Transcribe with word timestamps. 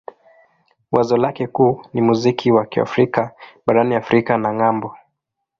Wazo 0.91 1.17
lake 1.17 1.47
kuu 1.47 1.81
ni 1.93 2.01
muziki 2.01 2.51
wa 2.51 2.65
Kiafrika 2.65 3.31
barani 3.67 3.95
Afrika 3.99 4.33
na 4.37 4.49
ng'ambo. 4.53 4.95